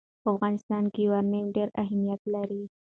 په 0.23 0.27
افغانستان 0.35 0.83
کې 0.93 0.99
یورانیم 1.07 1.45
ډېر 1.55 1.69
اهمیت 1.83 2.21
لري. 2.33 2.61